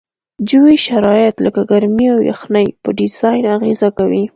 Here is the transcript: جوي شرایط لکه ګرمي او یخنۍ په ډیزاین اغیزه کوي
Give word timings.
جوي 0.49 0.75
شرایط 0.87 1.35
لکه 1.45 1.61
ګرمي 1.71 2.07
او 2.13 2.19
یخنۍ 2.31 2.67
په 2.83 2.89
ډیزاین 2.99 3.43
اغیزه 3.55 3.89
کوي 3.97 4.23